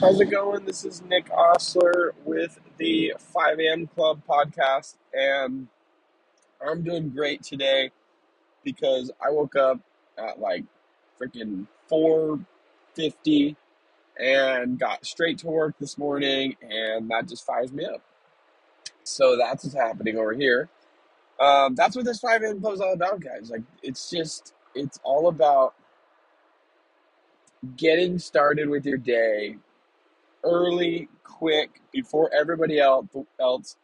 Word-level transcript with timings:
How's 0.00 0.18
it 0.18 0.30
going? 0.30 0.64
This 0.64 0.86
is 0.86 1.02
Nick 1.02 1.30
Osler 1.30 2.14
with 2.24 2.58
the 2.78 3.12
5 3.18 3.60
a.m. 3.60 3.86
Club 3.86 4.22
podcast, 4.26 4.94
and 5.12 5.68
I'm 6.66 6.82
doing 6.82 7.10
great 7.10 7.42
today 7.42 7.90
because 8.64 9.10
I 9.20 9.28
woke 9.30 9.56
up 9.56 9.78
at 10.16 10.40
like 10.40 10.64
freaking 11.20 11.66
4:50 11.92 13.56
and 14.18 14.78
got 14.78 15.04
straight 15.04 15.36
to 15.40 15.48
work 15.48 15.74
this 15.78 15.98
morning, 15.98 16.56
and 16.62 17.10
that 17.10 17.28
just 17.28 17.44
fires 17.44 17.70
me 17.70 17.84
up. 17.84 18.00
So 19.04 19.36
that's 19.36 19.64
what's 19.64 19.76
happening 19.76 20.16
over 20.16 20.32
here. 20.32 20.70
Um, 21.38 21.74
that's 21.74 21.94
what 21.94 22.06
this 22.06 22.20
5 22.20 22.42
a.m. 22.42 22.62
Club 22.62 22.72
is 22.72 22.80
all 22.80 22.94
about, 22.94 23.20
guys. 23.20 23.50
Like, 23.50 23.64
it's 23.82 24.08
just, 24.08 24.54
it's 24.74 24.98
all 25.02 25.28
about 25.28 25.74
getting 27.76 28.18
started 28.18 28.70
with 28.70 28.86
your 28.86 28.96
day 28.96 29.58
early, 30.44 31.08
quick, 31.24 31.80
before 31.92 32.32
everybody 32.32 32.78
else. 32.78 33.06
Else, 33.40 33.76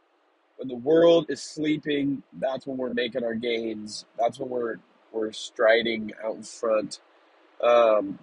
when 0.56 0.68
the 0.68 0.76
world 0.76 1.26
is 1.28 1.42
sleeping, 1.42 2.22
that's 2.38 2.66
when 2.66 2.76
we're 2.76 2.94
making 2.94 3.24
our 3.24 3.34
gains. 3.34 4.04
That's 4.18 4.38
when 4.38 4.48
we're 4.48 4.76
we're 5.12 5.32
striding 5.32 6.12
out 6.24 6.36
in 6.36 6.42
front. 6.42 7.00
Um, 7.62 8.18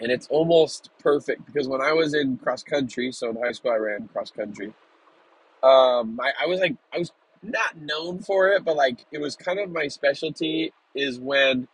and 0.00 0.10
it's 0.10 0.26
almost 0.28 0.90
perfect 0.98 1.46
because 1.46 1.68
when 1.68 1.80
I 1.80 1.92
was 1.92 2.14
in 2.14 2.36
cross 2.38 2.62
country, 2.62 3.12
so 3.12 3.30
in 3.30 3.36
high 3.36 3.52
school 3.52 3.72
I 3.72 3.76
ran 3.76 4.08
cross 4.08 4.30
country. 4.30 4.74
Um, 5.62 6.18
I, 6.20 6.32
I 6.42 6.46
was 6.46 6.60
like 6.60 6.76
I 6.92 6.98
was 6.98 7.12
not 7.42 7.76
known 7.76 8.20
for 8.20 8.48
it, 8.48 8.64
but 8.64 8.76
like 8.76 9.06
it 9.12 9.20
was 9.20 9.36
kind 9.36 9.60
of 9.60 9.70
my 9.70 9.88
specialty. 9.88 10.72
Is 10.94 11.18
when 11.18 11.68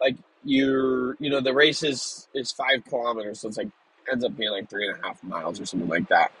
like 0.00 0.16
you're 0.44 1.16
you 1.20 1.30
know 1.30 1.40
the 1.40 1.54
race 1.54 1.82
is 1.82 2.28
is 2.34 2.50
five 2.50 2.84
kilometers, 2.88 3.40
so 3.40 3.48
it's 3.48 3.56
like 3.56 3.70
ends 4.10 4.24
up 4.24 4.36
being 4.36 4.50
like 4.50 4.70
three 4.70 4.88
and 4.88 4.98
a 4.98 5.06
half 5.06 5.22
miles 5.24 5.60
or 5.60 5.66
something 5.66 5.88
like 5.88 6.08
that. 6.08 6.32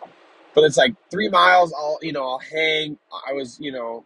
But 0.54 0.64
it's 0.64 0.76
like 0.76 0.94
three 1.10 1.28
miles. 1.28 1.72
I'll 1.76 1.98
you 2.02 2.12
know 2.12 2.22
I'll 2.28 2.38
hang. 2.40 2.98
I 3.28 3.32
was 3.32 3.58
you 3.60 3.72
know 3.72 4.04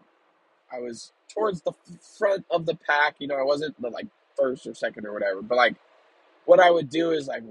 I 0.72 0.80
was 0.80 1.12
towards 1.32 1.62
the 1.62 1.72
front 2.18 2.44
of 2.50 2.66
the 2.66 2.76
pack. 2.76 3.16
You 3.18 3.28
know 3.28 3.36
I 3.36 3.44
wasn't 3.44 3.80
like 3.80 4.06
first 4.36 4.66
or 4.66 4.74
second 4.74 5.06
or 5.06 5.12
whatever. 5.12 5.42
But 5.42 5.56
like 5.56 5.76
what 6.46 6.60
I 6.60 6.70
would 6.70 6.90
do 6.90 7.12
is 7.12 7.28
like 7.28 7.44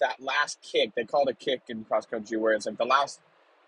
that 0.00 0.20
last 0.20 0.60
kick. 0.62 0.92
They 0.94 1.04
call 1.04 1.28
it 1.28 1.32
a 1.32 1.34
kick 1.34 1.62
in 1.68 1.84
cross 1.84 2.06
country, 2.06 2.38
where 2.38 2.54
it's 2.54 2.66
like 2.66 2.78
the 2.78 2.84
last 2.84 3.20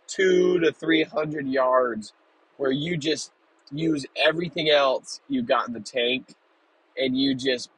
two 0.07 0.59
to 0.61 0.73
three 0.73 1.05
hundred 1.05 1.49
yards, 1.49 2.13
where 2.59 2.73
you 2.73 2.97
just 2.97 3.33
use 3.73 4.07
everything 4.17 4.71
else 4.71 5.21
you 5.29 5.43
got 5.43 5.69
in 5.69 5.75
the 5.75 5.81
tank, 5.81 6.35
and 6.97 7.19
you 7.19 7.35
just 7.35 7.71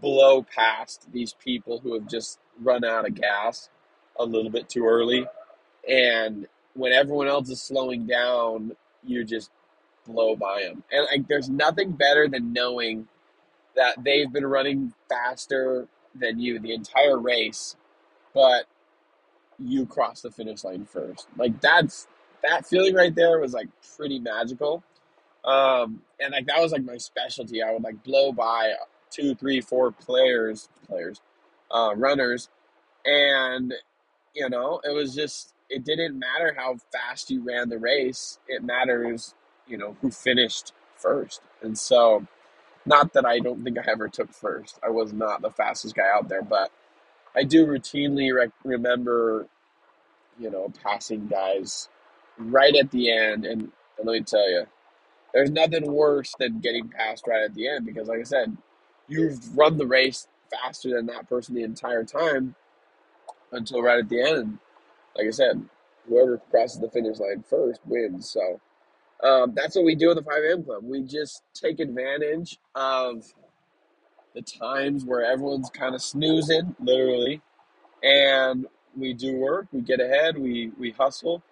blow 0.00 0.42
past 0.42 1.06
these 1.12 1.34
people 1.34 1.80
who 1.80 1.94
have 1.94 2.08
just 2.08 2.38
run 2.60 2.84
out 2.84 3.06
of 3.06 3.14
gas 3.14 3.70
a 4.18 4.24
little 4.24 4.50
bit 4.50 4.68
too 4.68 4.86
early. 4.86 5.26
And 5.88 6.46
when 6.74 6.92
everyone 6.92 7.28
else 7.28 7.48
is 7.50 7.62
slowing 7.62 8.06
down, 8.06 8.72
you 9.04 9.24
just 9.24 9.50
blow 10.06 10.36
by 10.36 10.62
them. 10.62 10.82
And 10.90 11.06
like, 11.10 11.28
there's 11.28 11.48
nothing 11.48 11.92
better 11.92 12.28
than 12.28 12.52
knowing 12.52 13.08
that 13.76 14.02
they've 14.02 14.32
been 14.32 14.46
running 14.46 14.92
faster 15.08 15.86
than 16.14 16.38
you 16.38 16.58
the 16.58 16.72
entire 16.72 17.18
race, 17.18 17.76
but 18.34 18.64
you 19.58 19.86
cross 19.86 20.22
the 20.22 20.30
finish 20.30 20.64
line 20.64 20.84
first. 20.84 21.28
Like 21.36 21.60
that's 21.60 22.06
that 22.42 22.66
feeling 22.66 22.94
right 22.94 23.14
there 23.14 23.38
was 23.40 23.52
like 23.52 23.68
pretty 23.96 24.18
magical. 24.18 24.82
Um, 25.44 26.02
and 26.20 26.32
like 26.32 26.46
that 26.46 26.60
was 26.60 26.72
like 26.72 26.84
my 26.84 26.98
specialty. 26.98 27.62
I 27.62 27.72
would 27.72 27.82
like 27.82 28.02
blow 28.02 28.32
by 28.32 28.74
two, 29.10 29.34
three, 29.34 29.60
four 29.60 29.92
players, 29.92 30.68
players, 30.86 31.20
uh, 31.70 31.94
runners, 31.96 32.48
and 33.04 33.74
you 34.34 34.48
know 34.48 34.80
it 34.84 34.94
was 34.94 35.14
just 35.14 35.54
it 35.68 35.84
didn't 35.84 36.18
matter 36.18 36.54
how 36.56 36.76
fast 36.92 37.30
you 37.30 37.42
ran 37.44 37.68
the 37.68 37.78
race. 37.78 38.38
It 38.48 38.62
matters, 38.62 39.34
you 39.66 39.76
know, 39.76 39.96
who 40.00 40.10
finished 40.10 40.72
first. 40.96 41.42
And 41.62 41.78
so, 41.78 42.26
not 42.86 43.12
that 43.12 43.26
I 43.26 43.38
don't 43.40 43.62
think 43.64 43.78
I 43.78 43.90
ever 43.90 44.08
took 44.08 44.32
first. 44.32 44.78
I 44.82 44.90
was 44.90 45.12
not 45.12 45.42
the 45.42 45.50
fastest 45.50 45.94
guy 45.94 46.08
out 46.12 46.28
there, 46.28 46.42
but 46.42 46.70
I 47.36 47.44
do 47.44 47.66
routinely 47.66 48.34
rec- 48.34 48.50
remember, 48.64 49.46
you 50.38 50.50
know, 50.50 50.72
passing 50.82 51.26
guys 51.26 51.88
right 52.38 52.74
at 52.74 52.90
the 52.90 53.10
end. 53.12 53.44
And, 53.44 53.62
and 53.98 54.06
let 54.06 54.14
me 54.14 54.22
tell 54.22 54.48
you, 54.48 54.66
there's 55.34 55.50
nothing 55.50 55.92
worse 55.92 56.34
than 56.38 56.60
getting 56.60 56.88
passed 56.88 57.26
right 57.26 57.42
at 57.44 57.54
the 57.54 57.68
end 57.68 57.86
because, 57.86 58.08
like 58.08 58.20
I 58.20 58.24
said, 58.24 58.56
you've 59.08 59.56
run 59.56 59.78
the 59.78 59.86
race 59.86 60.28
faster 60.50 60.90
than 60.90 61.06
that 61.06 61.28
person 61.28 61.54
the 61.54 61.64
entire 61.64 62.04
time 62.04 62.54
until 63.52 63.82
right 63.82 63.98
at 63.98 64.08
the 64.08 64.22
end. 64.22 64.58
Like 65.16 65.26
I 65.26 65.30
said, 65.30 65.62
whoever 66.08 66.38
crosses 66.50 66.80
the 66.80 66.90
finish 66.90 67.18
line 67.18 67.44
first 67.48 67.80
wins. 67.86 68.30
So 68.30 68.60
um, 69.22 69.52
that's 69.54 69.76
what 69.76 69.84
we 69.84 69.94
do 69.94 70.10
in 70.10 70.16
the 70.16 70.22
5 70.22 70.34
a.m. 70.44 70.64
Club. 70.64 70.84
We 70.84 71.02
just 71.02 71.42
take 71.54 71.80
advantage 71.80 72.58
of 72.74 73.24
the 74.34 74.42
times 74.42 75.04
where 75.04 75.24
everyone's 75.24 75.70
kind 75.70 75.94
of 75.94 76.02
snoozing, 76.02 76.76
literally, 76.80 77.42
and 78.02 78.66
we 78.96 79.14
do 79.14 79.36
work. 79.36 79.66
We 79.72 79.80
get 79.80 80.00
ahead. 80.00 80.38
We 80.38 80.72
we 80.78 80.92
hustle, 80.92 81.42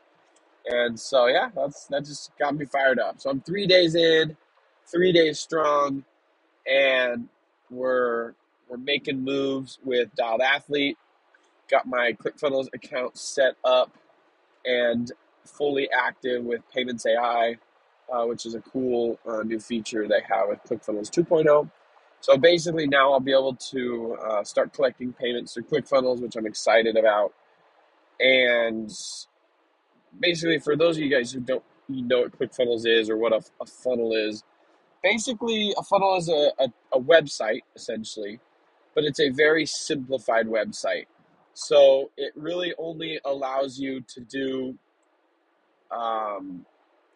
and 0.67 0.99
so 0.99 1.27
yeah, 1.27 1.51
that's 1.55 1.87
that 1.87 2.05
just 2.05 2.33
got 2.39 2.57
me 2.57 2.67
fired 2.67 2.99
up. 2.99 3.21
So 3.21 3.31
I'm 3.31 3.41
three 3.41 3.67
days 3.67 3.95
in, 3.95 4.37
three 4.87 5.13
days 5.13 5.39
strong, 5.41 6.05
and 6.67 7.29
we're 7.71 8.35
we're 8.69 8.79
making 8.79 9.23
moves 9.23 9.79
with 9.85 10.15
Dialed 10.17 10.41
Athlete. 10.41 10.99
Got 11.71 11.87
my 11.87 12.13
ClickFunnels 12.13 12.69
account 12.75 13.17
set 13.17 13.55
up 13.65 13.93
and 14.65 15.11
fully 15.45 15.89
active 15.91 16.45
with 16.45 16.63
Payments 16.73 17.07
AI, 17.07 17.57
uh, 18.13 18.25
which 18.25 18.47
is 18.47 18.55
a 18.55 18.61
cool 18.61 19.19
uh, 19.27 19.43
new 19.43 19.61
feature 19.61 20.07
they 20.07 20.23
have 20.29 20.49
with 20.49 20.59
ClickFunnels 20.65 21.11
2.0. 21.11 21.71
So 22.21 22.37
basically, 22.37 22.87
now 22.87 23.13
I'll 23.13 23.21
be 23.21 23.33
able 23.33 23.55
to 23.55 24.17
uh, 24.21 24.45
start 24.45 24.73
collecting 24.73 25.13
payments 25.13 25.55
through 25.55 25.65
ClickFunnels, 25.65 26.21
which 26.21 26.37
I'm 26.37 26.47
excited 26.47 26.97
about. 26.97 27.33
And 28.19 28.91
basically, 30.19 30.59
for 30.59 30.77
those 30.77 30.97
of 30.97 31.03
you 31.03 31.11
guys 31.11 31.31
who 31.33 31.41
don't 31.41 31.63
know 31.89 32.23
what 32.23 32.39
ClickFunnels 32.39 32.87
is 32.87 33.11
or 33.11 33.17
what 33.17 33.33
a, 33.33 33.43
a 33.61 33.67
funnel 33.67 34.13
is, 34.13 34.43
basically 35.13 35.73
a 35.79 35.83
funnel 35.85 36.17
is 36.17 36.29
a, 36.29 36.51
a, 36.59 36.69
a 36.93 37.01
website 37.01 37.63
essentially, 37.77 38.41
but 38.95 39.05
it's 39.05 39.21
a 39.21 39.29
very 39.31 39.65
simplified 39.65 40.47
website. 40.47 41.07
So 41.55 42.11
it 42.17 42.33
really 42.35 42.75
only 42.77 43.21
allows 43.25 43.79
you 43.79 44.01
to 44.15 44.21
do, 44.21 44.77
um, 45.93 46.67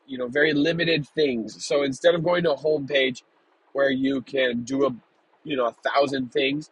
you 0.06 0.18
know, 0.18 0.28
very 0.28 0.52
limited 0.52 1.04
things. 1.14 1.64
So 1.66 1.82
instead 1.82 2.14
of 2.14 2.22
going 2.22 2.44
to 2.44 2.52
a 2.52 2.56
home 2.56 2.86
page 2.86 3.24
where 3.72 3.90
you 3.90 4.22
can 4.22 4.62
do 4.62 4.86
a, 4.86 4.90
you 5.42 5.56
know, 5.56 5.66
a 5.66 5.76
thousand 5.88 6.32
things, 6.32 6.70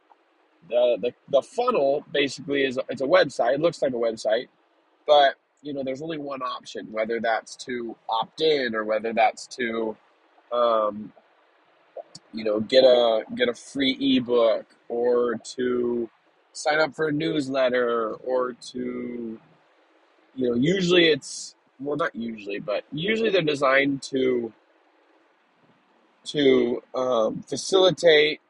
the, 0.70 0.98
the, 1.00 1.12
the 1.30 1.42
funnel 1.42 2.04
basically 2.12 2.64
is 2.64 2.78
it's 2.88 3.02
a 3.02 3.06
website. 3.06 3.54
It 3.54 3.60
looks 3.60 3.82
like 3.82 3.92
a 3.92 3.96
website, 4.08 4.46
but 5.06 5.34
you 5.62 5.72
know, 5.74 5.82
there's 5.82 6.02
only 6.02 6.18
one 6.18 6.42
option, 6.42 6.86
whether 6.92 7.18
that's 7.20 7.56
to 7.56 7.96
opt 8.08 8.40
in 8.40 8.76
or 8.76 8.84
whether 8.84 9.12
that's 9.12 9.46
to, 9.58 9.96
um, 10.53 11.12
you 12.32 12.44
know, 12.44 12.60
get 12.60 12.84
a 12.84 13.25
get 13.34 13.48
a 13.48 13.54
free 13.54 13.97
ebook 14.16 14.66
or 14.88 15.36
to 15.56 16.09
sign 16.53 16.78
up 16.81 16.94
for 16.94 17.09
a 17.09 17.12
newsletter 17.12 18.14
or 18.14 18.53
to, 18.54 19.38
you 20.34 20.48
know, 20.48 20.54
usually 20.54 21.09
it's 21.09 21.54
well, 21.81 21.97
not 21.97 22.14
usually, 22.14 22.59
but 22.59 22.84
usually 22.92 23.31
they're 23.31 23.42
designed 23.42 24.03
to 24.03 24.53
to 26.26 26.82
um, 26.94 27.42
facilitate 27.42 28.41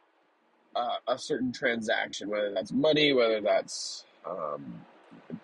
uh, 0.74 0.96
a 1.06 1.18
certain 1.18 1.52
transaction, 1.52 2.28
whether 2.28 2.52
that's 2.52 2.72
money, 2.72 3.12
whether 3.12 3.40
that's 3.40 4.04
um, 4.28 4.82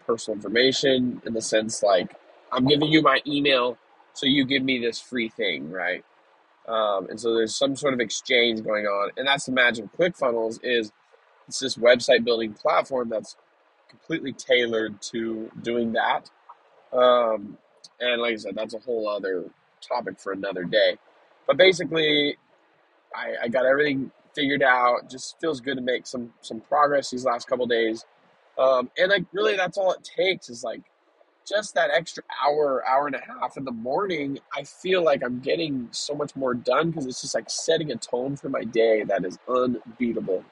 personal 0.07 0.37
information, 0.37 1.23
in 1.27 1.35
the 1.35 1.43
sense 1.43 1.83
like 1.83 2.17
I'm 2.53 2.67
giving 2.67 2.89
you 2.89 3.03
my 3.03 3.21
email, 3.27 3.79
so 4.13 4.27
you 4.27 4.45
give 4.45 4.63
me 4.63 4.79
this 4.79 5.01
free 5.01 5.29
thing, 5.29 5.71
right? 5.71 6.05
Um, 6.67 7.09
and 7.11 7.21
so 7.21 7.35
there's 7.35 7.55
some 7.55 7.77
sort 7.77 7.95
of 7.95 8.01
exchange 8.01 8.63
going 8.63 8.87
on, 8.87 9.11
and 9.17 9.27
that's 9.27 9.47
the 9.47 9.53
magic 9.53 9.85
of 9.85 9.93
ClickFunnels 9.93 10.61
is 10.63 10.93
it's 11.47 11.59
this 11.59 11.77
website 11.77 12.25
building 12.25 12.55
platform 12.55 13.11
that's 13.11 13.37
completely 13.89 14.33
tailored 14.33 15.01
to 15.03 15.51
doing 15.63 15.93
that. 15.93 16.31
Um, 16.93 17.59
and 18.01 18.21
like 18.23 18.35
I 18.35 18.37
said, 18.37 18.55
that's 18.55 18.75
a 18.75 18.79
whole 18.79 19.09
other 19.09 19.45
topic 19.81 20.19
for 20.19 20.33
another 20.33 20.65
day. 20.65 20.97
But 21.47 21.57
basically, 21.57 22.37
I, 23.15 23.35
I 23.45 23.49
got 23.49 23.67
everything 23.67 24.11
figured 24.35 24.63
out. 24.63 25.11
Just 25.11 25.39
feels 25.41 25.61
good 25.61 25.77
to 25.77 25.83
make 25.83 26.07
some 26.07 26.33
some 26.41 26.61
progress 26.61 27.11
these 27.11 27.25
last 27.25 27.47
couple 27.47 27.67
days. 27.67 28.05
Um, 28.59 28.91
and 28.97 29.11
like 29.11 29.25
really, 29.33 29.57
that's 29.57 29.77
all 29.77 29.93
it 29.93 30.09
takes 30.17 30.49
is 30.49 30.65
like 30.65 30.83
just 31.47 31.75
that 31.75 31.91
extra 31.91 32.23
hour, 32.45 32.85
hour 32.87 33.07
and 33.07 33.17
a 33.17 33.21
half 33.21 33.57
in 33.57 33.65
the 33.65 33.73
morning. 33.73 34.39
I 34.57 34.65
feel 34.65 35.03
like 35.03 35.23
I'm 35.25 35.41
getting 35.41 35.89
so 35.91 36.15
much 36.15 36.35
more 36.37 36.55
done 36.55 36.91
because 36.91 37.07
it's 37.07 37.21
just 37.21 37.35
like 37.35 37.51
setting 37.51 37.91
a 37.91 37.97
tone 37.97 38.37
for 38.37 38.49
my 38.49 38.65
day 38.65 39.05
that 39.05 39.25
is 39.25 39.39
unbeatable. 39.49 40.45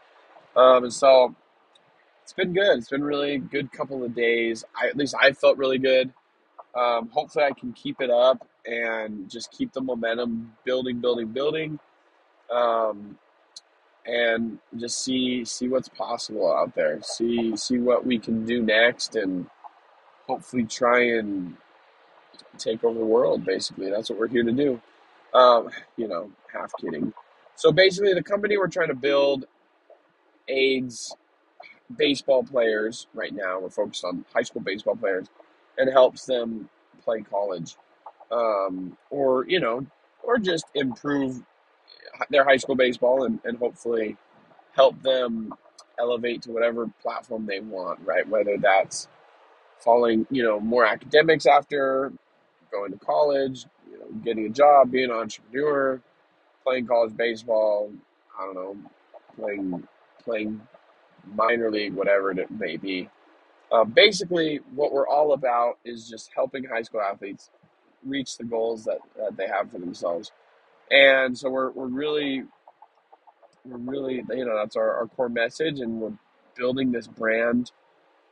Um, 0.54 0.84
and 0.84 0.92
so 0.92 1.34
it's 2.22 2.32
been 2.32 2.52
good. 2.52 2.78
It's 2.78 2.88
been 2.88 3.04
really 3.04 3.38
good 3.38 3.72
couple 3.72 4.04
of 4.04 4.14
days. 4.14 4.64
I, 4.80 4.88
at 4.88 4.96
least 4.96 5.14
I 5.20 5.32
felt 5.32 5.58
really 5.58 5.78
good. 5.78 6.12
Um, 6.74 7.08
hopefully, 7.12 7.44
I 7.44 7.52
can 7.52 7.72
keep 7.72 8.00
it 8.00 8.10
up 8.10 8.46
and 8.64 9.30
just 9.30 9.50
keep 9.52 9.72
the 9.72 9.80
momentum 9.80 10.52
building, 10.64 11.00
building, 11.00 11.28
building, 11.28 11.78
um, 12.50 13.18
and 14.06 14.58
just 14.78 15.04
see 15.04 15.44
see 15.44 15.68
what's 15.68 15.88
possible 15.90 16.50
out 16.52 16.74
there. 16.74 17.00
See 17.02 17.56
see 17.56 17.78
what 17.78 18.06
we 18.06 18.18
can 18.18 18.44
do 18.46 18.62
next, 18.62 19.16
and 19.16 19.46
hopefully 20.32 20.64
try 20.64 21.00
and 21.18 21.56
take 22.56 22.82
over 22.84 22.98
the 22.98 23.04
world. 23.04 23.44
Basically, 23.44 23.90
that's 23.90 24.08
what 24.08 24.18
we're 24.18 24.28
here 24.28 24.42
to 24.42 24.52
do. 24.52 24.80
Um, 25.34 25.68
you 25.98 26.08
know, 26.08 26.30
half 26.50 26.72
kidding. 26.80 27.12
So 27.54 27.70
basically, 27.70 28.14
the 28.14 28.22
company 28.22 28.56
we're 28.56 28.68
trying 28.68 28.88
to 28.88 28.94
build 28.94 29.44
aids 30.48 31.14
baseball 31.94 32.44
players 32.44 33.06
right 33.12 33.34
now. 33.34 33.60
We're 33.60 33.68
focused 33.68 34.04
on 34.06 34.24
high 34.34 34.42
school 34.42 34.62
baseball 34.62 34.96
players 34.96 35.26
and 35.76 35.92
helps 35.92 36.24
them 36.24 36.70
play 37.04 37.20
college, 37.20 37.76
um, 38.30 38.96
or 39.10 39.46
you 39.46 39.60
know, 39.60 39.84
or 40.22 40.38
just 40.38 40.64
improve 40.74 41.42
their 42.30 42.44
high 42.44 42.56
school 42.56 42.76
baseball 42.76 43.24
and, 43.24 43.38
and 43.44 43.58
hopefully 43.58 44.16
help 44.74 45.00
them 45.02 45.52
elevate 45.98 46.40
to 46.42 46.52
whatever 46.52 46.90
platform 47.02 47.44
they 47.44 47.60
want. 47.60 48.00
Right, 48.02 48.26
whether 48.26 48.56
that's 48.56 49.08
following 49.84 50.26
you 50.30 50.42
know 50.42 50.60
more 50.60 50.86
academics 50.86 51.46
after 51.46 52.12
going 52.72 52.92
to 52.92 52.98
college, 52.98 53.66
you 53.90 53.98
know, 53.98 54.06
getting 54.24 54.46
a 54.46 54.50
job, 54.50 54.90
being 54.90 55.10
an 55.10 55.16
entrepreneur, 55.16 56.00
playing 56.64 56.86
college 56.86 57.16
baseball. 57.16 57.90
I 58.38 58.46
don't 58.46 58.54
know, 58.54 58.76
playing 59.36 59.86
playing 60.24 60.60
minor 61.34 61.70
league, 61.70 61.94
whatever 61.94 62.30
it 62.32 62.50
may 62.50 62.76
be. 62.76 63.08
Uh, 63.70 63.84
basically, 63.84 64.60
what 64.74 64.92
we're 64.92 65.08
all 65.08 65.32
about 65.32 65.78
is 65.84 66.08
just 66.08 66.30
helping 66.34 66.64
high 66.64 66.82
school 66.82 67.00
athletes 67.00 67.50
reach 68.04 68.36
the 68.36 68.44
goals 68.44 68.84
that, 68.84 68.98
that 69.16 69.36
they 69.36 69.46
have 69.46 69.70
for 69.70 69.78
themselves. 69.78 70.30
And 70.90 71.36
so 71.36 71.48
we're, 71.48 71.70
we're 71.70 71.86
really, 71.86 72.42
we're 73.64 73.78
really, 73.78 74.22
you 74.30 74.44
know, 74.44 74.56
that's 74.56 74.76
our, 74.76 74.94
our 74.94 75.06
core 75.06 75.30
message, 75.30 75.80
and 75.80 76.00
we're 76.00 76.12
building 76.56 76.92
this 76.92 77.06
brand, 77.06 77.72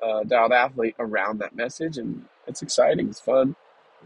uh, 0.03 0.23
Dialed 0.25 0.53
Athlete, 0.53 0.97
around 0.99 1.39
that 1.39 1.55
message, 1.55 1.99
and 1.99 2.25
it's 2.47 2.63
exciting. 2.63 3.09
It's 3.09 3.21
fun. 3.21 3.57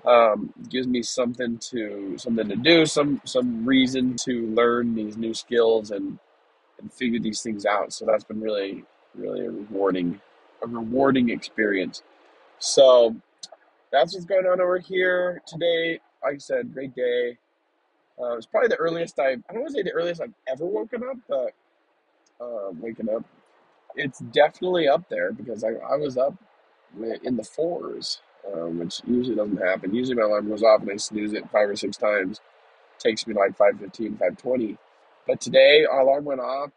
Um, 0.05 0.52
gives 0.69 0.87
me 0.88 1.02
something 1.02 1.58
to 1.70 2.19
something 2.19 2.49
to 2.49 2.56
do, 2.56 2.85
some 2.85 3.20
some 3.25 3.64
reason 3.64 4.17
to 4.25 4.46
learn 4.49 4.94
these 4.94 5.17
new 5.17 5.35
skills 5.35 5.91
and 5.91 6.19
and 6.81 6.93
figure 6.93 7.20
these 7.20 7.43
things 7.43 7.64
out. 7.64 7.93
So 7.93 8.05
that's 8.05 8.25
been 8.25 8.41
really, 8.41 8.85
really 9.14 9.46
a 9.46 9.50
rewarding, 9.50 10.20
a 10.62 10.67
rewarding 10.67 11.31
experience. 11.31 12.02
So 12.58 13.17
that's 13.93 14.14
what's 14.14 14.26
going 14.26 14.47
on 14.47 14.61
over 14.61 14.79
here 14.79 15.43
today. 15.47 16.00
Like 16.23 16.35
I 16.35 16.38
said, 16.38 16.75
great 16.75 16.94
day. 16.94 17.38
Uh, 18.20 18.37
it's 18.37 18.47
probably 18.47 18.69
the 18.69 18.76
earliest 18.76 19.19
I, 19.19 19.32
I 19.32 19.52
don't 19.52 19.62
want 19.62 19.69
to 19.69 19.75
say 19.75 19.82
the 19.82 19.93
earliest 19.93 20.20
I've 20.20 20.35
ever 20.49 20.64
woken 20.64 21.02
up, 21.05 21.17
but 21.29 21.52
uh, 22.40 22.70
waking 22.79 23.08
up, 23.08 23.25
it's 23.96 24.20
definitely 24.20 24.88
up 24.88 25.08
there 25.08 25.32
because 25.32 25.64
I, 25.64 25.70
I 25.70 25.96
was 25.96 26.19
up 26.19 26.35
in 27.25 27.37
the 27.37 27.44
fours, 27.44 28.20
um, 28.52 28.79
which 28.81 29.00
usually 29.06 29.37
doesn't 29.37 29.58
happen. 29.58 29.94
Usually 29.94 30.17
my 30.17 30.25
alarm 30.25 30.49
goes 30.49 30.62
off 30.62 30.82
and 30.82 30.93
I 30.93 30.96
snooze 30.96 31.32
it 31.35 31.50
five 31.50 31.69
or 31.70 31.76
six 31.76 31.96
times. 31.96 32.41
Takes 32.99 33.26
me 33.26 33.35
like 33.35 33.56
5.15, 33.58 34.19
5.20 34.19 34.79
but 35.26 35.41
today 35.41 35.85
our 35.91 36.00
alarm 36.00 36.25
went 36.25 36.41
off 36.41 36.70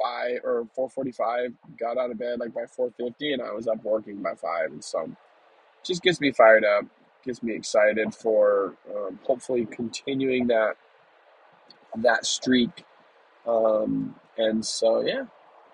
five 0.00 0.40
or 0.44 0.66
four 0.74 0.88
forty 0.90 1.12
five. 1.12 1.52
Got 1.78 1.98
out 1.98 2.10
of 2.10 2.18
bed 2.18 2.40
like 2.40 2.54
by 2.54 2.66
four 2.66 2.90
fifty, 2.98 3.32
and 3.32 3.42
I 3.42 3.52
was 3.52 3.68
up 3.68 3.84
working 3.84 4.22
by 4.22 4.34
five. 4.34 4.72
And 4.72 4.82
so, 4.84 5.10
just 5.84 6.02
gets 6.02 6.20
me 6.20 6.32
fired 6.32 6.64
up, 6.64 6.86
gets 7.24 7.42
me 7.42 7.54
excited 7.54 8.14
for 8.14 8.76
um, 8.94 9.18
hopefully 9.24 9.66
continuing 9.66 10.48
that 10.48 10.76
that 11.98 12.26
streak. 12.26 12.84
Um, 13.46 14.16
and 14.38 14.64
so 14.64 15.02
yeah, 15.02 15.24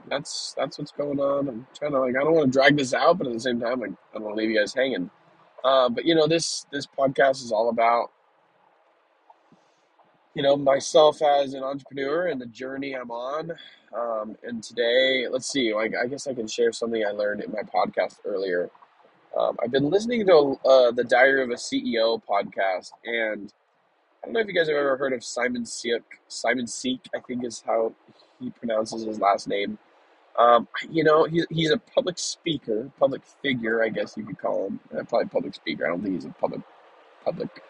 that's 0.09 0.55
that's 0.57 0.79
what's 0.79 0.93
going 0.93 1.21
on. 1.21 1.49
I'm 1.49 1.67
trying 1.79 1.93
to 1.93 2.01
like 2.01 2.17
I 2.17 2.25
don't 2.25 2.35
want 2.35 2.53
to 2.53 2.59
drag 2.59 2.77
this 2.77 2.95
out, 2.95 3.19
but 3.19 3.27
at 3.27 3.33
the 3.33 3.41
same 3.41 3.61
time, 3.61 3.81
like 3.81 3.91
I 3.91 4.15
don't 4.15 4.25
want 4.25 4.37
to 4.37 4.41
leave 4.43 4.51
you 4.51 4.59
guys 4.59 4.75
hanging. 4.75 5.11
Uh, 5.65 5.89
but 5.89 6.05
you 6.05 6.15
know 6.15 6.27
this 6.27 6.67
this 6.73 6.87
podcast 6.87 7.43
is 7.43 7.53
all 7.53 7.69
about 7.69 8.11
you 10.35 10.43
know 10.43 10.57
myself 10.57 11.21
as 11.23 11.55
an 11.55 11.63
entrepreneur 11.63 12.29
and 12.29 12.41
the 12.41 12.47
journey 12.47 12.95
I'm 12.95 13.11
on. 13.11 13.53
Um, 13.97 14.37
and 14.43 14.63
today, 14.63 15.27
let's 15.31 15.51
see. 15.51 15.75
Like, 15.75 15.95
I 15.97 16.07
guess 16.07 16.27
I 16.27 16.35
can 16.35 16.47
share 16.47 16.73
something 16.73 17.05
I 17.05 17.11
learned 17.11 17.43
in 17.43 17.51
my 17.51 17.63
podcast 17.63 18.19
earlier. 18.25 18.71
Um, 19.37 19.57
I've 19.63 19.71
been 19.71 19.91
listening 19.91 20.27
to 20.27 20.59
uh, 20.65 20.91
the 20.91 21.05
Diary 21.05 21.43
of 21.43 21.51
a 21.51 21.55
CEO 21.55 22.21
podcast, 22.29 22.91
and 23.05 23.53
I 24.23 24.27
don't 24.27 24.35
know 24.35 24.41
if 24.41 24.47
you 24.47 24.55
guys 24.55 24.69
have 24.69 24.77
ever 24.77 24.97
heard 24.97 25.13
of 25.13 25.25
Simon 25.25 25.63
Sinek. 25.63 26.03
Simon 26.29 26.67
Sinek, 26.67 27.01
I 27.15 27.21
think, 27.21 27.45
is 27.45 27.63
how 27.67 27.95
he 28.41 28.51
pronounces 28.51 29.05
his 29.05 29.21
last 29.21 29.49
name. 29.49 29.79
Um, 30.39 30.69
you 30.89 31.03
know, 31.03 31.25
he, 31.25 31.45
he's 31.51 31.73
a 31.73 31.79
public 31.79 32.19
speaker, 32.19 32.91
public 32.99 33.23
figure, 33.43 33.83
I 33.83 33.89
guess 33.89 34.17
you 34.17 34.25
could 34.25 34.39
call 34.39 34.69
him. 34.69 34.81
Uh, 34.93 35.03
probably 35.03 35.29
public 35.29 35.55
speaker. 35.55 35.87
I 35.87 35.89
don't 35.89 36.03
think 36.03 36.15
he's 36.15 36.25
a 36.25 36.31
public 36.31 36.61
public 37.25 37.63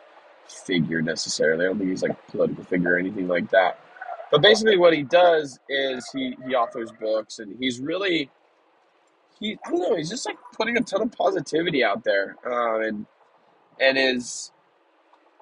figure 0.46 1.00
necessarily. 1.00 1.64
I 1.64 1.68
don't 1.68 1.78
think 1.78 1.90
he's 1.90 2.02
like 2.02 2.12
a 2.12 2.30
political 2.30 2.64
figure 2.64 2.94
or 2.94 2.98
anything 2.98 3.26
like 3.26 3.50
that. 3.50 3.80
But 4.30 4.42
basically, 4.42 4.76
what 4.76 4.92
he 4.92 5.02
does 5.02 5.58
is 5.68 6.10
he 6.12 6.36
he 6.46 6.54
authors 6.54 6.92
books, 7.00 7.38
and 7.38 7.56
he's 7.58 7.80
really 7.80 8.30
he 9.40 9.58
I 9.64 9.70
don't 9.70 9.80
know. 9.80 9.96
He's 9.96 10.10
just 10.10 10.26
like 10.26 10.36
putting 10.54 10.76
a 10.76 10.82
ton 10.82 11.02
of 11.02 11.12
positivity 11.12 11.82
out 11.82 12.04
there, 12.04 12.36
uh, 12.46 12.80
and 12.80 13.06
and 13.80 13.96
is 13.96 14.52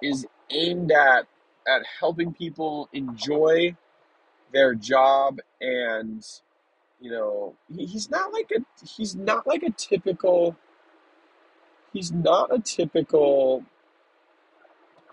is 0.03 0.27
aimed 0.51 0.93
at 0.93 1.27
at 1.67 1.83
helping 1.99 2.33
people 2.33 2.89
enjoy 2.93 3.77
their 4.53 4.75
job 4.75 5.39
and 5.61 6.25
you 7.01 7.11
know 7.11 7.55
he, 7.75 7.87
he's 7.87 8.11
not 8.11 8.33
like 8.33 8.51
a 8.57 8.87
he's 8.87 9.15
not 9.15 9.47
like 9.47 9.63
a 9.63 9.71
typical 9.71 10.57
he's 11.93 12.13
not 12.13 12.55
a 12.55 12.61
typical 12.61 13.65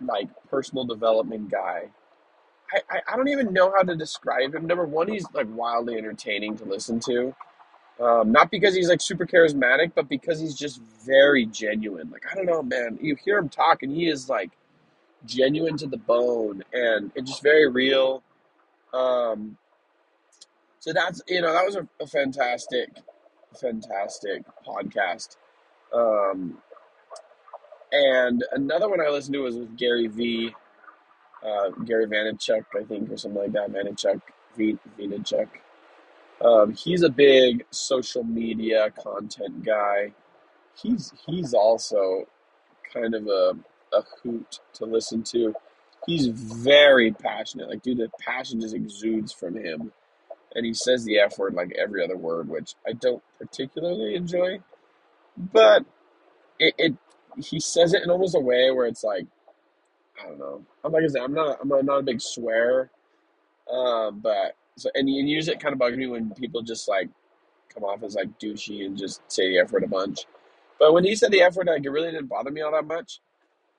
like 0.02 0.28
personal 0.50 0.86
development 0.86 1.50
guy. 1.50 1.90
I, 2.72 2.82
I, 2.90 3.02
I 3.14 3.16
don't 3.16 3.28
even 3.28 3.54
know 3.54 3.72
how 3.72 3.84
to 3.84 3.96
describe 3.96 4.56
him. 4.56 4.66
Number 4.66 4.86
one, 4.86 5.08
he's 5.08 5.26
like 5.34 5.48
wildly 5.50 5.98
entertaining 5.98 6.58
to 6.58 6.66
listen 6.66 7.00
to. 7.02 7.36
Um, 8.00 8.32
not 8.32 8.50
because 8.50 8.76
he's 8.76 8.90
like 8.90 9.02
super 9.02 9.26
charismatic, 9.26 9.92
but 9.96 10.10
because 10.10 10.40
he's 10.40 10.56
just 10.56 10.82
very 11.06 11.46
genuine. 11.46 12.10
Like 12.10 12.26
I 12.32 12.36
don't 12.36 12.46
know, 12.46 12.64
man. 12.64 12.98
You 13.02 13.16
hear 13.16 13.38
him 13.38 13.50
talk, 13.50 13.84
and 13.84 13.96
he 13.96 14.08
is 14.08 14.30
like 14.30 14.52
genuine 15.26 15.78
to 15.78 15.88
the 15.88 15.98
bone, 15.98 16.64
and 16.74 17.12
it's 17.16 17.30
just 17.30 17.44
very 17.44 17.70
real. 17.70 18.24
Um, 18.94 19.58
so 20.84 20.92
that's 20.92 21.22
you 21.30 21.40
know 21.40 21.54
that 21.54 21.66
was 21.66 21.78
a, 21.78 21.88
a 22.02 22.06
fantastic, 22.06 22.90
fantastic 23.56 24.44
podcast. 24.68 25.38
Um, 25.94 26.58
and 27.94 28.44
another 28.52 28.90
one 28.90 29.00
I 29.00 29.08
listened 29.08 29.34
to 29.36 29.44
was 29.44 29.56
with 29.56 29.78
Gary 29.78 30.08
V. 30.08 30.54
Uh, 31.42 31.70
Gary 31.86 32.06
Vaynerchuk, 32.06 32.66
I 32.78 32.84
think, 32.84 33.10
or 33.10 33.16
something 33.16 33.44
like 33.44 33.54
that. 33.54 33.72
Vaynerchuk, 33.72 34.22
v, 34.58 34.78
Vaynerchuk. 35.00 35.48
Um, 36.44 36.74
he's 36.74 37.02
a 37.02 37.10
big 37.10 37.64
social 37.70 38.26
media 38.26 38.92
content 38.92 39.64
guy. 39.64 40.12
He's 40.76 41.14
he's 41.26 41.54
also 41.54 42.28
kind 42.94 43.16
of 43.16 43.28
a 43.28 43.54
a 43.94 44.02
hoot 44.22 44.60
to 44.74 44.86
listen 44.86 45.24
to. 45.32 45.56
He's 46.06 46.28
very 46.28 47.14
passionate. 47.14 47.70
Like, 47.70 47.84
dude, 47.84 48.00
the 48.00 48.10
passion 48.20 48.60
just 48.60 48.76
exudes 48.76 49.32
from 49.32 49.56
him. 49.56 49.94
And 50.56 50.66
he 50.66 50.74
says 50.74 51.04
the 51.06 51.20
F 51.20 51.38
word 51.38 51.54
like 51.56 51.74
every 51.80 52.04
other 52.04 52.18
word, 52.18 52.50
which 52.50 52.76
I 52.88 52.94
don't 52.94 53.24
particularly 53.40 54.16
enjoy. 54.16 54.60
But 55.38 55.86
it, 56.60 56.76
it 56.78 56.94
he 57.44 57.60
says 57.60 57.94
it 57.94 58.04
in 58.04 58.10
almost 58.10 58.36
a 58.36 58.40
way 58.40 58.72
where 58.72 58.86
it's 58.88 59.04
like 59.04 59.28
I 60.22 60.28
don't 60.28 60.40
know. 60.40 60.64
I'm 60.84 60.92
like 60.92 61.04
I 61.04 61.08
said, 61.08 61.22
I'm 61.22 61.34
not 61.34 61.60
I'm 61.62 61.70
not 61.70 62.00
a 62.00 62.04
big 62.04 62.22
swear, 62.22 62.92
um, 63.72 64.20
but 64.22 64.56
so 64.78 64.90
and 64.96 65.10
you 65.10 65.24
use 65.24 65.48
it 65.48 65.60
kind 65.60 65.74
of 65.74 65.80
bugs 65.80 65.98
me 65.98 66.08
when 66.08 66.32
people 66.32 66.62
just 66.62 66.88
like 66.88 67.10
come 67.74 67.84
off 67.84 68.04
as 68.04 68.16
like 68.16 68.40
douchey 68.40 68.86
and 68.86 68.98
just 68.98 69.22
say 69.32 69.50
the 69.50 69.60
F 69.60 69.72
word 69.72 69.84
a 69.84 69.88
bunch. 69.88 70.26
But 70.80 70.94
when 70.94 71.04
he 71.04 71.16
said 71.16 71.32
the 71.32 71.42
F 71.42 71.56
word, 71.56 71.68
like 71.68 71.86
it 71.86 71.90
really 71.90 72.12
didn't 72.12 72.28
bother 72.28 72.52
me 72.52 72.62
all 72.62 72.72
that 72.74 72.88
much. 72.88 73.20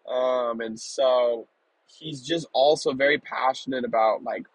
Um, 0.08 0.60
and 0.60 0.78
so 0.78 1.48
he's 1.86 2.22
just 2.22 2.46
also 2.52 2.92
very 2.92 3.18
passionate 3.18 3.84
about 3.84 4.22
like 4.22 4.46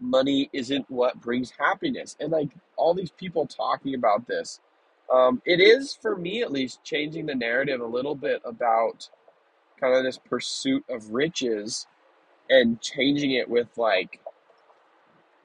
money 0.00 0.50
isn't 0.52 0.90
what 0.90 1.20
brings 1.20 1.52
happiness, 1.58 2.16
and 2.20 2.32
like 2.32 2.50
all 2.76 2.94
these 2.94 3.10
people 3.10 3.46
talking 3.46 3.94
about 3.94 4.26
this 4.26 4.60
um, 5.12 5.40
it 5.46 5.60
is, 5.60 5.94
for 5.94 6.16
me 6.16 6.42
at 6.42 6.52
least, 6.52 6.84
changing 6.84 7.26
the 7.26 7.34
narrative 7.34 7.80
a 7.80 7.86
little 7.86 8.14
bit 8.14 8.42
about 8.44 9.08
kind 9.80 9.94
of 9.94 10.04
this 10.04 10.18
pursuit 10.18 10.84
of 10.88 11.12
riches 11.12 11.86
and 12.50 12.80
changing 12.80 13.32
it 13.32 13.48
with 13.48 13.68
like, 13.78 14.20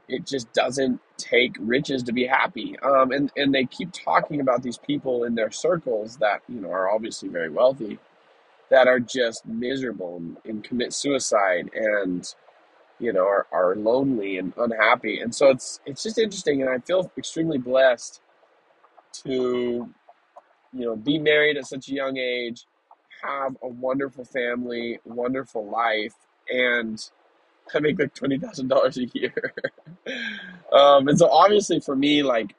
it 0.09 0.25
just 0.25 0.51
doesn't 0.53 0.99
take 1.17 1.55
riches 1.59 2.03
to 2.03 2.11
be 2.11 2.25
happy. 2.25 2.77
Um, 2.79 3.11
and 3.11 3.31
and 3.37 3.53
they 3.53 3.65
keep 3.65 3.91
talking 3.93 4.41
about 4.41 4.61
these 4.63 4.77
people 4.77 5.23
in 5.23 5.35
their 5.35 5.51
circles 5.51 6.17
that 6.17 6.41
you 6.49 6.59
know 6.59 6.71
are 6.71 6.89
obviously 6.91 7.29
very 7.29 7.49
wealthy 7.49 7.99
that 8.69 8.87
are 8.87 8.99
just 8.99 9.45
miserable 9.45 10.17
and, 10.17 10.37
and 10.45 10.63
commit 10.63 10.93
suicide 10.93 11.69
and 11.73 12.35
you 13.03 13.13
know 13.13 13.25
are, 13.25 13.47
are 13.51 13.75
lonely 13.75 14.37
and 14.37 14.53
unhappy. 14.57 15.19
And 15.19 15.33
so 15.33 15.49
it's 15.49 15.79
it's 15.85 16.03
just 16.03 16.17
interesting, 16.17 16.61
and 16.61 16.69
I 16.69 16.79
feel 16.79 17.11
extremely 17.17 17.57
blessed 17.57 18.21
to 19.25 19.31
you 20.73 20.85
know 20.85 20.95
be 20.95 21.19
married 21.19 21.57
at 21.57 21.67
such 21.67 21.89
a 21.89 21.93
young 21.93 22.17
age, 22.17 22.65
have 23.23 23.57
a 23.63 23.67
wonderful 23.67 24.25
family, 24.25 24.99
wonderful 25.05 25.69
life, 25.69 26.15
and 26.49 27.03
I 27.75 27.79
make 27.79 27.99
like 27.99 28.13
twenty 28.15 28.39
thousand 28.39 28.69
dollars 28.69 28.97
a 28.97 29.05
year. 29.13 29.53
um, 30.73 31.07
and 31.07 31.19
so 31.19 31.29
obviously 31.29 31.79
for 31.79 31.95
me, 31.95 32.23
like 32.23 32.55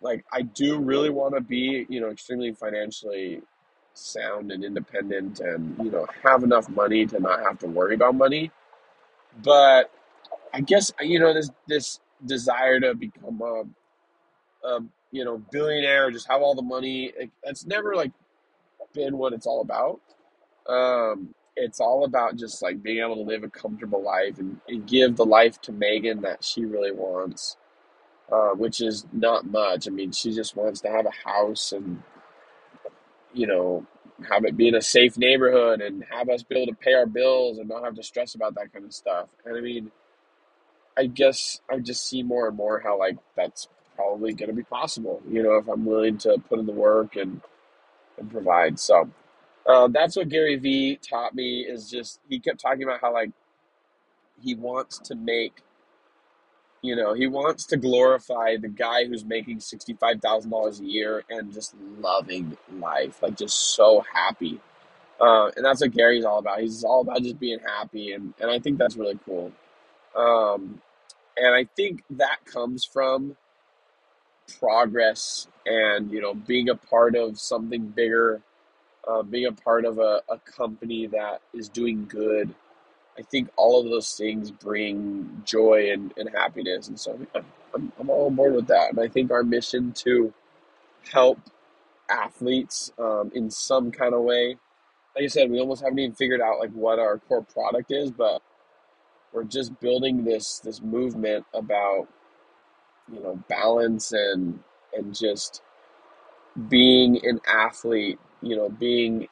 like 0.00 0.24
I 0.32 0.42
do 0.42 0.78
really 0.78 1.10
want 1.10 1.34
to 1.34 1.40
be, 1.40 1.86
you 1.88 2.00
know, 2.00 2.10
extremely 2.10 2.52
financially 2.52 3.42
sound 3.94 4.50
and 4.52 4.64
independent 4.64 5.40
and, 5.40 5.76
you 5.84 5.90
know, 5.90 6.06
have 6.22 6.42
enough 6.42 6.68
money 6.68 7.06
to 7.06 7.20
not 7.20 7.40
have 7.40 7.58
to 7.60 7.66
worry 7.66 7.94
about 7.94 8.14
money. 8.14 8.50
But 9.42 9.90
I 10.54 10.60
guess 10.62 10.92
you 11.00 11.20
know 11.20 11.34
this 11.34 11.50
this 11.68 12.00
desire 12.26 12.80
to 12.80 12.94
become 12.94 13.40
a, 13.42 13.64
a 14.68 14.80
you 15.12 15.24
know 15.24 15.38
billionaire 15.52 16.10
just 16.10 16.28
have 16.28 16.42
all 16.42 16.54
the 16.54 16.62
money. 16.62 17.12
It, 17.16 17.30
it's 17.44 17.66
never 17.66 17.96
like 17.96 18.12
been 18.94 19.18
what 19.18 19.32
it's 19.32 19.46
all 19.46 19.62
about. 19.62 20.00
Um, 20.68 21.34
it's 21.56 21.80
all 21.80 22.04
about 22.04 22.36
just 22.36 22.62
like 22.62 22.82
being 22.82 23.00
able 23.02 23.16
to 23.16 23.22
live 23.22 23.44
a 23.44 23.48
comfortable 23.50 24.02
life 24.02 24.38
and, 24.38 24.60
and 24.68 24.86
give 24.86 25.16
the 25.16 25.26
life 25.26 25.60
to 25.62 25.72
Megan 25.72 26.22
that 26.22 26.44
she 26.44 26.64
really 26.64 26.92
wants, 26.92 27.56
uh, 28.32 28.50
which 28.50 28.80
is 28.80 29.06
not 29.12 29.46
much. 29.46 29.88
I 29.88 29.90
mean, 29.90 30.12
she 30.12 30.32
just 30.34 30.56
wants 30.56 30.80
to 30.82 30.90
have 30.90 31.06
a 31.06 31.28
house 31.28 31.72
and, 31.72 32.02
you 33.34 33.46
know, 33.46 33.86
have 34.28 34.44
it 34.44 34.56
be 34.56 34.68
in 34.68 34.74
a 34.74 34.82
safe 34.82 35.16
neighborhood 35.18 35.80
and 35.80 36.04
have 36.10 36.28
us 36.28 36.42
be 36.42 36.56
able 36.56 36.72
to 36.72 36.78
pay 36.78 36.94
our 36.94 37.06
bills 37.06 37.58
and 37.58 37.68
not 37.68 37.84
have 37.84 37.94
to 37.96 38.02
stress 38.02 38.34
about 38.34 38.54
that 38.56 38.72
kind 38.72 38.84
of 38.84 38.94
stuff. 38.94 39.28
And 39.44 39.56
I 39.56 39.60
mean, 39.60 39.90
I 40.96 41.06
guess 41.06 41.60
I 41.70 41.78
just 41.78 42.08
see 42.08 42.22
more 42.22 42.48
and 42.48 42.56
more 42.56 42.80
how 42.80 42.98
like 42.98 43.16
that's 43.36 43.68
probably 43.96 44.34
going 44.34 44.50
to 44.50 44.54
be 44.54 44.62
possible, 44.64 45.22
you 45.28 45.42
know, 45.42 45.54
if 45.56 45.68
I'm 45.68 45.84
willing 45.84 46.18
to 46.18 46.38
put 46.48 46.58
in 46.58 46.66
the 46.66 46.72
work 46.72 47.16
and, 47.16 47.40
and 48.18 48.30
provide. 48.30 48.78
So, 48.80 49.10
uh, 49.66 49.88
that's 49.88 50.16
what 50.16 50.28
Gary 50.28 50.56
Vee 50.56 50.96
taught 50.96 51.34
me 51.34 51.62
is 51.62 51.90
just 51.90 52.20
he 52.28 52.40
kept 52.40 52.60
talking 52.60 52.82
about 52.84 53.00
how 53.00 53.12
like 53.12 53.30
he 54.42 54.54
wants 54.54 54.98
to 55.00 55.14
make 55.14 55.62
you 56.82 56.96
know 56.96 57.14
he 57.14 57.26
wants 57.26 57.66
to 57.66 57.76
glorify 57.76 58.56
the 58.56 58.68
guy 58.68 59.04
who's 59.06 59.24
making 59.24 59.60
sixty 59.60 59.94
five 59.94 60.20
thousand 60.20 60.50
dollars 60.50 60.80
a 60.80 60.84
year 60.84 61.24
and 61.30 61.52
just 61.52 61.74
loving 61.98 62.56
life 62.78 63.22
like 63.22 63.36
just 63.36 63.74
so 63.74 64.04
happy. 64.12 64.60
Uh, 65.20 65.50
and 65.56 65.64
that's 65.64 65.82
what 65.82 65.92
Gary's 65.92 66.24
all 66.24 66.38
about. 66.38 66.60
He's 66.60 66.82
all 66.82 67.02
about 67.02 67.22
just 67.22 67.38
being 67.38 67.58
happy 67.60 68.12
and 68.12 68.34
and 68.40 68.50
I 68.50 68.58
think 68.58 68.78
that's 68.78 68.96
really 68.96 69.18
cool. 69.24 69.52
Um, 70.16 70.80
and 71.36 71.54
I 71.54 71.68
think 71.76 72.02
that 72.10 72.44
comes 72.44 72.84
from 72.84 73.36
progress 74.58 75.46
and 75.66 76.10
you 76.10 76.20
know 76.20 76.34
being 76.34 76.68
a 76.68 76.76
part 76.76 77.14
of 77.14 77.38
something 77.38 77.88
bigger 77.88 78.42
uh, 79.06 79.22
being 79.22 79.46
a 79.46 79.52
part 79.52 79.84
of 79.84 79.98
a, 79.98 80.22
a 80.28 80.38
company 80.38 81.06
that 81.08 81.40
is 81.54 81.68
doing 81.68 82.06
good. 82.06 82.54
I 83.20 83.24
think 83.24 83.50
all 83.56 83.80
of 83.80 83.90
those 83.90 84.14
things 84.14 84.50
bring 84.50 85.42
joy 85.44 85.90
and, 85.92 86.12
and 86.16 86.30
happiness. 86.34 86.88
And 86.88 86.98
so 86.98 87.18
I'm, 87.74 87.92
I'm 87.98 88.10
all 88.10 88.26
on 88.26 88.34
board 88.34 88.54
with 88.54 88.66
that. 88.68 88.90
And 88.90 89.00
I 89.00 89.08
think 89.08 89.30
our 89.30 89.44
mission 89.44 89.92
to 90.04 90.32
help 91.12 91.38
athletes 92.10 92.92
um, 92.98 93.30
in 93.34 93.50
some 93.50 93.92
kind 93.92 94.14
of 94.14 94.22
way, 94.22 94.56
like 95.14 95.24
I 95.24 95.28
said, 95.28 95.50
we 95.50 95.60
almost 95.60 95.82
haven't 95.82 95.98
even 95.98 96.14
figured 96.14 96.40
out 96.40 96.58
like 96.58 96.72
what 96.72 96.98
our 96.98 97.18
core 97.18 97.42
product 97.44 97.92
is, 97.92 98.10
but 98.10 98.42
we're 99.32 99.44
just 99.44 99.78
building 99.80 100.24
this 100.24 100.58
this 100.60 100.82
movement 100.82 101.46
about 101.54 102.08
you 103.12 103.20
know 103.20 103.42
balance 103.48 104.12
and 104.12 104.60
and 104.92 105.14
just 105.14 105.62
being 106.68 107.20
an 107.24 107.40
athlete 107.46 108.18
you 108.42 108.56
know, 108.56 108.68
being 108.68 109.28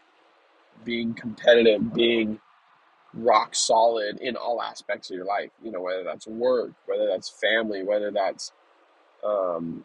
being 0.85 1.15
competitive, 1.15 1.93
being 1.95 2.41
rock 3.15 3.55
solid 3.55 4.21
in 4.21 4.37
all 4.37 4.63
aspects 4.63 5.11
of 5.11 5.17
your 5.17 5.27
life. 5.27 5.51
You 5.63 5.73
know, 5.73 5.81
whether 5.83 6.05
that's 6.05 6.27
work, 6.27 6.73
whether 6.87 7.07
that's 7.07 7.31
family, 7.31 7.83
whether 7.83 8.11
that's 8.11 8.53
um, 9.25 9.85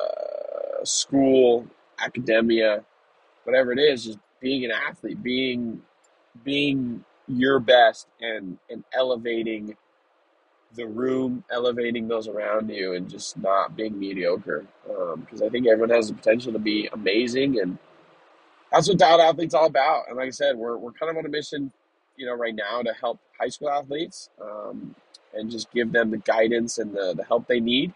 uh, 0.00 0.84
school, 0.84 1.66
academia, 1.98 2.84
whatever 3.44 3.72
it 3.72 3.78
is, 3.78 4.04
just 4.04 4.18
being 4.40 4.64
an 4.64 4.72
athlete, 4.72 5.22
being 5.22 5.82
being 6.44 7.04
your 7.28 7.60
best 7.60 8.08
and 8.20 8.58
and 8.70 8.84
elevating 8.94 9.76
the 10.76 10.86
room, 10.86 11.44
elevating 11.50 12.08
those 12.08 12.28
around 12.28 12.70
you, 12.70 12.94
and 12.94 13.10
just 13.10 13.38
not 13.38 13.76
being 13.76 13.98
mediocre. 13.98 14.66
Because 14.86 15.42
um, 15.42 15.46
I 15.46 15.50
think 15.50 15.66
everyone 15.68 15.90
has 15.90 16.08
the 16.08 16.14
potential 16.14 16.52
to 16.52 16.58
be 16.60 16.88
amazing 16.92 17.60
and 17.60 17.78
that's 18.72 18.88
what 18.88 18.98
Dialed 18.98 19.20
Athlete's 19.20 19.54
all 19.54 19.66
about. 19.66 20.04
And 20.08 20.16
like 20.16 20.28
I 20.28 20.30
said, 20.30 20.56
we're, 20.56 20.76
we're 20.76 20.92
kind 20.92 21.10
of 21.10 21.16
on 21.16 21.26
a 21.26 21.28
mission, 21.28 21.72
you 22.20 22.26
know, 22.26 22.34
right 22.34 22.54
now 22.54 22.82
to 22.82 22.92
help 22.92 23.18
high 23.40 23.48
school 23.48 23.70
athletes 23.70 24.28
um, 24.42 24.94
and 25.32 25.50
just 25.50 25.72
give 25.72 25.90
them 25.90 26.10
the 26.10 26.18
guidance 26.18 26.76
and 26.76 26.92
the, 26.92 27.14
the 27.16 27.24
help 27.24 27.48
they 27.48 27.60
need. 27.60 27.94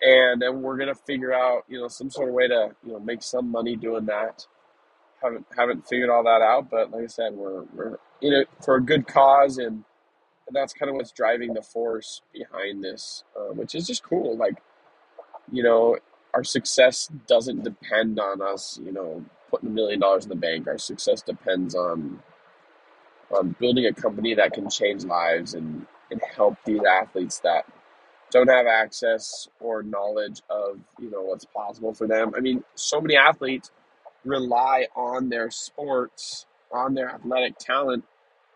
And 0.00 0.40
then 0.40 0.62
we're 0.62 0.78
gonna 0.78 0.94
figure 0.94 1.34
out, 1.34 1.64
you 1.68 1.78
know, 1.78 1.88
some 1.88 2.08
sort 2.08 2.28
of 2.28 2.34
way 2.34 2.48
to, 2.48 2.74
you 2.84 2.92
know, 2.92 3.00
make 3.00 3.22
some 3.22 3.50
money 3.50 3.76
doing 3.76 4.06
that. 4.06 4.46
Haven't 5.22 5.46
haven't 5.56 5.86
figured 5.86 6.08
all 6.08 6.24
that 6.24 6.40
out, 6.40 6.70
but 6.70 6.90
like 6.90 7.04
I 7.04 7.06
said, 7.06 7.34
we're 7.34 7.64
we're 7.74 7.98
in 8.22 8.32
it 8.32 8.48
for 8.64 8.76
a 8.76 8.82
good 8.82 9.06
cause, 9.06 9.58
and, 9.58 9.84
and 10.46 10.54
that's 10.54 10.72
kind 10.72 10.88
of 10.88 10.96
what's 10.96 11.12
driving 11.12 11.52
the 11.52 11.62
force 11.62 12.22
behind 12.32 12.82
this, 12.82 13.24
uh, 13.36 13.52
which 13.52 13.74
is 13.74 13.86
just 13.86 14.02
cool. 14.02 14.36
Like, 14.36 14.62
you 15.52 15.62
know, 15.62 15.98
our 16.32 16.44
success 16.44 17.10
doesn't 17.26 17.62
depend 17.62 18.18
on 18.18 18.40
us, 18.40 18.78
you 18.82 18.92
know, 18.92 19.24
putting 19.50 19.68
a 19.68 19.72
million 19.72 20.00
dollars 20.00 20.24
in 20.24 20.30
the 20.30 20.34
bank. 20.34 20.66
Our 20.66 20.78
success 20.78 21.22
depends 21.22 21.74
on 21.74 22.22
on 23.30 23.56
building 23.60 23.86
a 23.86 23.92
company 23.92 24.34
that 24.34 24.52
can 24.52 24.70
change 24.70 25.04
lives 25.04 25.54
and, 25.54 25.86
and 26.10 26.20
help 26.36 26.56
these 26.64 26.80
athletes 26.84 27.40
that 27.40 27.66
don't 28.30 28.48
have 28.48 28.66
access 28.66 29.48
or 29.60 29.82
knowledge 29.82 30.42
of 30.50 30.80
you 30.98 31.10
know 31.10 31.22
what's 31.22 31.44
possible 31.46 31.94
for 31.94 32.06
them. 32.06 32.32
I 32.36 32.40
mean, 32.40 32.64
so 32.74 33.00
many 33.00 33.16
athletes 33.16 33.70
rely 34.24 34.86
on 34.96 35.28
their 35.28 35.50
sports, 35.50 36.46
on 36.72 36.94
their 36.94 37.10
athletic 37.10 37.58
talent 37.58 38.04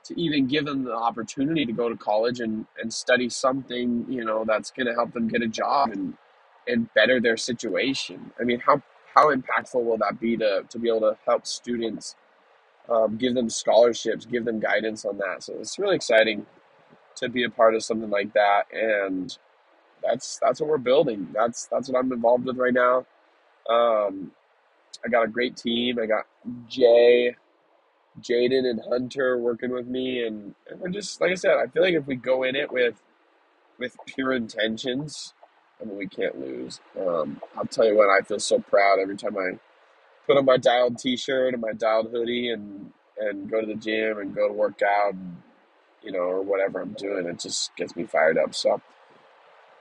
to 0.05 0.21
even 0.21 0.47
give 0.47 0.65
them 0.65 0.85
the 0.85 0.95
opportunity 0.95 1.67
to 1.67 1.73
go 1.73 1.89
to 1.89 1.97
college 1.97 2.41
and, 2.41 2.67
and 2.81 2.93
study 2.93 3.29
something, 3.29 4.07
you 4.09 4.25
know, 4.25 4.45
that's 4.47 4.71
gonna 4.71 4.95
help 4.95 5.13
them 5.13 5.29
get 5.29 5.43
a 5.43 5.49
job 5.49 5.91
and 5.91 6.15
and 6.67 6.93
better 6.95 7.21
their 7.21 7.37
situation. 7.37 8.33
I 8.41 8.45
mean, 8.45 8.61
how 8.61 8.83
how 9.15 9.35
impactful 9.35 9.83
will 9.83 9.99
that 9.99 10.21
be 10.21 10.37
to, 10.37 10.65
to 10.69 10.79
be 10.79 10.89
able 10.89 11.01
to 11.01 11.19
help 11.27 11.47
students, 11.47 12.17
um, 12.91 13.17
give 13.17 13.35
them 13.35 13.51
scholarships, 13.51 14.27
give 14.27 14.45
them 14.45 14.61
guidance 14.61 15.05
on 15.05 15.19
that? 15.19 15.43
So 15.43 15.55
it's 15.61 15.79
really 15.79 15.97
exciting 15.97 16.47
to 17.17 17.29
be 17.29 17.45
a 17.45 17.51
part 17.51 17.75
of 17.75 17.85
something 17.85 18.11
like 18.11 18.33
that, 18.35 18.65
and 18.73 19.37
that's 20.03 20.39
that's 20.41 20.61
what 20.61 20.71
we're 20.71 20.79
building. 20.79 21.29
That's 21.33 21.67
that's 21.67 21.89
what 21.91 21.99
I'm 21.99 22.13
involved 22.13 22.47
with 22.47 22.57
right 22.59 22.75
now. 22.75 23.07
Um, 23.71 24.33
I 25.05 25.09
got 25.09 25.25
a 25.25 25.29
great 25.29 25.57
team. 25.57 25.99
I 26.01 26.07
got 26.07 26.27
Jay, 26.69 27.37
Jaden, 28.21 28.69
and 28.69 28.81
Hunter 28.89 29.39
working 29.39 29.73
with 29.73 29.87
me, 29.87 30.27
and, 30.27 30.55
and 30.71 30.81
we're 30.81 30.91
just 30.91 31.21
like 31.21 31.33
I 31.33 31.35
said. 31.37 31.57
I 31.57 31.67
feel 31.69 31.83
like 31.83 31.95
if 31.95 32.07
we 32.07 32.17
go 32.17 32.45
in 32.45 32.57
it 32.57 32.73
with 32.73 33.03
with 33.79 33.97
pure 34.07 34.33
intentions 34.33 35.35
I 35.81 35.85
mean, 35.85 35.97
we 35.97 36.09
can't 36.09 36.39
lose. 36.41 36.81
Um, 36.99 37.41
I'll 37.57 37.67
tell 37.67 37.87
you 37.87 37.97
what, 37.97 38.09
I 38.09 38.23
feel 38.23 38.41
so 38.41 38.59
proud 38.59 38.99
every 39.01 39.17
time 39.17 39.37
I 39.39 39.59
put 40.29 40.39
on 40.39 40.47
my 40.47 40.59
dialed 40.59 40.99
T-shirt 41.01 41.55
and 41.55 41.63
my 41.63 41.75
dialed 41.75 42.13
hoodie 42.13 42.51
and 42.51 42.93
and 43.19 43.51
go 43.51 43.61
to 43.63 43.69
the 43.69 43.77
gym 43.77 44.19
and 44.21 44.35
go 44.37 44.49
to 44.49 44.55
work 44.55 44.83
out, 44.83 45.15
and, 45.15 45.39
you 46.03 46.13
know, 46.13 46.21
or 46.21 46.43
whatever 46.43 46.81
I'm 46.81 46.95
doing. 46.95 47.27
It 47.27 47.41
just 47.41 47.77
gets 47.77 47.97
me 47.97 48.05
fired 48.05 48.39
up. 48.39 48.55
So, 48.55 48.83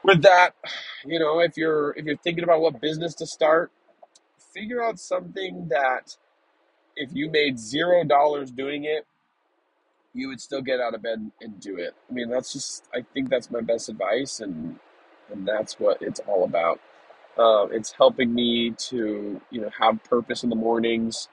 with 0.03 0.23
that, 0.23 0.55
you 1.05 1.19
know, 1.19 1.39
if 1.41 1.57
you're 1.57 1.91
if 1.97 2.05
you're 2.05 2.17
thinking 2.17 2.43
about 2.45 2.61
what 2.61 2.81
business 2.81 3.15
to 3.15 3.27
start, 3.27 3.71
figure 4.53 4.83
out 4.83 4.99
something 4.99 5.67
that 5.69 6.17
if 6.95 7.11
you 7.13 7.31
made 7.31 7.59
zero 7.59 8.03
dollars 8.05 8.51
doing 8.51 8.85
it, 8.85 9.05
you 10.13 10.27
would 10.29 10.41
still 10.41 10.61
get 10.61 10.79
out 10.81 10.95
of 10.95 11.03
bed 11.03 11.31
and 11.41 11.59
do 11.59 11.77
it. 11.77 11.93
I 12.09 12.13
mean, 12.13 12.29
that's 12.29 12.53
just 12.53 12.85
I 12.93 13.03
think 13.13 13.29
that's 13.29 13.51
my 13.51 13.61
best 13.61 13.89
advice 13.89 14.39
and 14.41 14.79
and 15.31 15.47
that's 15.47 15.79
what 15.79 16.01
it's 16.01 16.21
all 16.27 16.43
about. 16.45 16.79
Uh, 17.37 17.67
it's 17.71 17.91
helping 17.93 18.33
me 18.33 18.71
to 18.71 19.41
you 19.51 19.61
know 19.61 19.71
have 19.79 20.03
purpose 20.05 20.43
in 20.43 20.49
the 20.51 20.55
mornings 20.57 21.29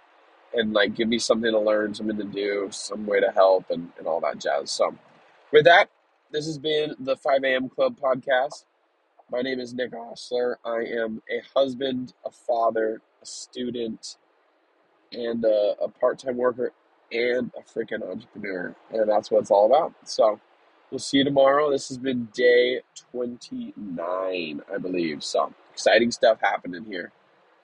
and 0.55 0.75
like 0.75 0.95
give 0.97 1.09
me 1.09 1.19
something 1.21 1.53
to 1.53 1.61
learn, 1.61 1.95
something 1.95 2.19
to 2.19 2.25
do, 2.25 2.69
some 2.73 3.07
way 3.07 3.21
to 3.21 3.33
help, 3.33 3.71
and, 3.71 3.91
and 3.99 4.09
all 4.09 4.21
that 4.21 4.39
jazz. 4.39 4.73
So, 4.73 4.97
with 5.53 5.65
that, 5.67 5.91
this 6.33 6.47
has 6.47 6.59
been 6.59 6.95
the 7.01 7.17
5 7.17 7.45
a.m. 7.45 7.71
Club 7.71 7.99
podcast. 8.01 8.65
My 9.31 9.43
name 9.43 9.61
is 9.61 9.75
Nick 9.75 9.95
Osler. 9.95 10.59
I 10.65 10.85
am 10.85 11.23
a 11.31 11.43
husband, 11.59 12.15
a 12.25 12.31
father, 12.31 13.03
a 13.23 13.27
student, 13.27 14.17
and 15.13 15.45
a, 15.45 15.75
a 15.83 15.89
part 15.89 16.19
time 16.19 16.37
worker 16.37 16.73
and 17.13 17.51
a 17.59 17.63
freaking 17.63 18.09
entrepreneur. 18.09 18.75
And 18.93 19.09
that's 19.09 19.31
what 19.31 19.41
it's 19.43 19.51
all 19.51 19.67
about. 19.67 19.95
So 20.05 20.41
we'll 20.91 20.99
see 20.99 21.19
you 21.19 21.25
tomorrow. 21.25 21.71
This 21.71 21.89
has 21.89 21.99
been 21.99 22.29
day 22.35 22.83
29, 23.13 24.63
I 24.73 24.79
believe. 24.79 25.25
So 25.25 25.53
exciting 25.75 26.12
stuff 26.12 26.38
happening 26.43 26.85
here. 26.87 27.12